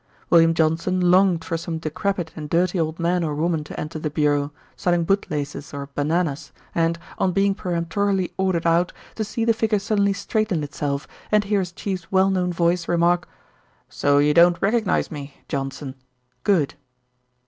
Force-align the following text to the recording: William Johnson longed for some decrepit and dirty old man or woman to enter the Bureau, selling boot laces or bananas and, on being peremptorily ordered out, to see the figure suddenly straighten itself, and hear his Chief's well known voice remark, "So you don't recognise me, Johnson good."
William 0.31 0.55
Johnson 0.55 1.11
longed 1.11 1.45
for 1.45 1.57
some 1.57 1.77
decrepit 1.77 2.31
and 2.35 2.49
dirty 2.49 2.79
old 2.79 2.99
man 2.99 3.23
or 3.23 3.35
woman 3.35 3.63
to 3.65 3.79
enter 3.79 3.99
the 3.99 4.09
Bureau, 4.09 4.51
selling 4.75 5.03
boot 5.03 5.29
laces 5.29 5.75
or 5.75 5.89
bananas 5.93 6.51
and, 6.73 6.97
on 7.19 7.33
being 7.33 7.53
peremptorily 7.53 8.33
ordered 8.35 8.65
out, 8.65 8.91
to 9.13 9.23
see 9.23 9.45
the 9.45 9.53
figure 9.53 9.77
suddenly 9.77 10.13
straighten 10.13 10.63
itself, 10.63 11.07
and 11.31 11.43
hear 11.43 11.59
his 11.59 11.71
Chief's 11.71 12.11
well 12.11 12.31
known 12.31 12.51
voice 12.51 12.87
remark, 12.87 13.27
"So 13.89 14.17
you 14.17 14.33
don't 14.33 14.59
recognise 14.59 15.11
me, 15.11 15.35
Johnson 15.47 15.93
good." 16.43 16.73